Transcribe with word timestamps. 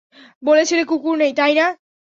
বলেছিলে 0.43 0.83
কুকুর 0.83 1.15
নেই, 1.17 1.33
তাই 1.33 1.53
না? 1.53 1.65